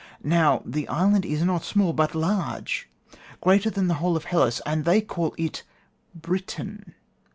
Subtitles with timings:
[0.23, 2.89] Now, the island is not small, but large,
[3.39, 5.61] greater than the whole of Hellas; and they call it
[6.15, 6.95] Britain.